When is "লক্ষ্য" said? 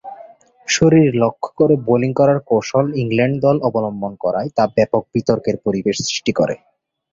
1.15-1.49